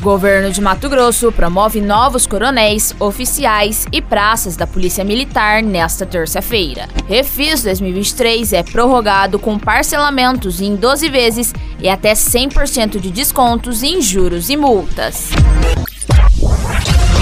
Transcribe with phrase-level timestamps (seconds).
[0.00, 6.88] Governo de Mato Grosso promove novos coronéis, oficiais e praças da Polícia Militar nesta terça-feira.
[7.06, 14.00] Refis 2023 é prorrogado com parcelamentos em 12 vezes e até 100% de descontos em
[14.00, 15.28] juros e multas.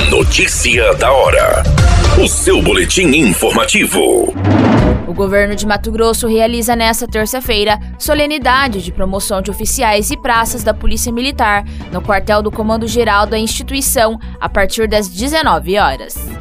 [0.09, 1.65] Notícia da hora.
[2.23, 4.33] O seu boletim informativo.
[5.19, 10.73] Governo de Mato Grosso realiza nesta terça-feira solenidade de promoção de oficiais e praças da
[10.73, 16.38] Polícia Militar no quartel do Comando Geral da instituição a partir das 19 horas.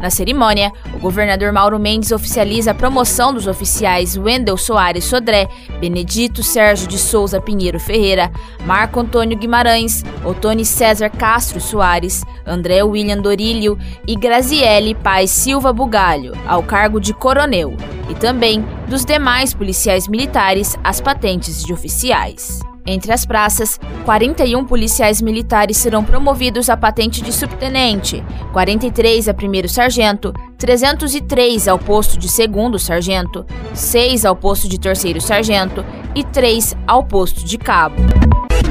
[0.00, 5.48] Na cerimônia, o governador Mauro Mendes oficializa a promoção dos oficiais Wendel Soares Sodré,
[5.80, 8.30] Benedito Sérgio de Souza Pinheiro Ferreira,
[8.66, 16.32] Marco Antônio Guimarães, Otone César Castro Soares, André William Dorilho e Graziele Paz Silva Bugalho,
[16.46, 17.74] ao cargo de coronel,
[18.10, 22.60] e também dos demais policiais militares as patentes de oficiais.
[22.86, 29.68] Entre as praças, 41 policiais militares serão promovidos à patente de subtenente, 43 a primeiro
[29.68, 36.76] sargento, 303 ao posto de segundo sargento, 6 ao posto de terceiro sargento e 3
[36.86, 37.96] ao posto de cabo.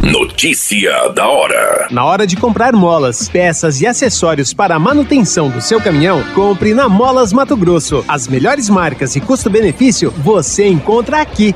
[0.04, 1.88] Notícia da hora.
[1.90, 6.74] Na hora de comprar molas, peças e acessórios para a manutenção do seu caminhão, compre
[6.74, 8.04] na Molas Mato Grosso.
[8.08, 11.56] As melhores marcas e custo-benefício você encontra aqui.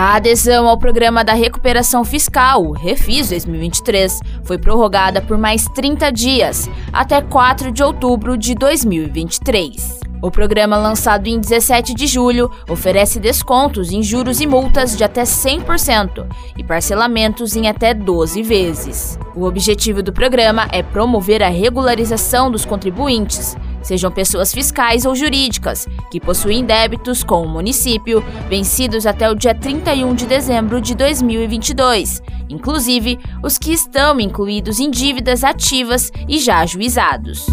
[0.00, 6.70] A adesão ao Programa da Recuperação Fiscal, Refis 2023, foi prorrogada por mais 30 dias,
[6.92, 9.98] até 4 de outubro de 2023.
[10.22, 15.24] O programa, lançado em 17 de julho, oferece descontos em juros e multas de até
[15.24, 16.26] 100%
[16.56, 19.18] e parcelamentos em até 12 vezes.
[19.34, 25.86] O objetivo do programa é promover a regularização dos contribuintes, sejam pessoas fiscais ou jurídicas,
[26.10, 32.22] que possuem débitos com o município vencidos até o dia 31 de dezembro de 2022,
[32.48, 37.46] inclusive os que estão incluídos em dívidas ativas e já ajuizados.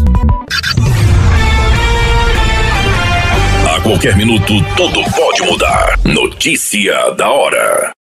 [3.74, 5.98] A qualquer minuto, tudo pode mudar.
[6.04, 7.95] Notícia da hora.